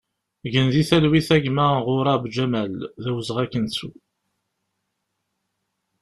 [0.53, 3.91] Gen di talwit a gma ƔUrab Ǧamal, d awezɣi ad k-nettu!